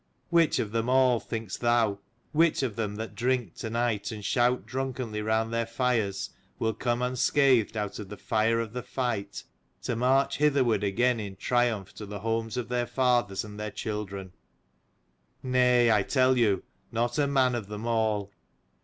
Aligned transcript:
Which 0.31 0.57
of 0.57 0.71
them 0.71 0.89
all, 0.89 1.19
think'st 1.19 1.59
thou, 1.61 1.99
which 2.31 2.63
of 2.63 2.75
them 2.75 2.95
that 2.95 3.13
drink 3.13 3.53
to 3.57 3.69
night 3.69 4.11
and 4.11 4.25
shout 4.25 4.65
drunkenly 4.65 5.21
round 5.21 5.53
their 5.53 5.67
fires, 5.67 6.31
will 6.57 6.73
come 6.73 7.03
unscathed 7.03 7.77
out 7.77 7.99
of 7.99 8.09
the 8.09 8.17
fire 8.17 8.59
of 8.59 8.73
the 8.73 8.81
fight, 8.81 9.43
to 9.83 9.95
march 9.95 10.37
hitherward 10.37 10.83
again 10.83 11.19
in 11.19 11.35
triumph 11.35 11.93
to 11.93 12.07
the 12.07 12.21
homes 12.21 12.57
of 12.57 12.67
their 12.67 12.87
fathers 12.87 13.43
and 13.43 13.59
their 13.59 13.69
children? 13.69 14.33
Nay, 15.43 15.91
I 15.91 16.01
tell 16.01 16.35
you, 16.35 16.63
not 16.91 17.19
a 17.19 17.27
man 17.27 17.53
of 17.53 17.67
them 17.67 17.85
all. 17.85 18.31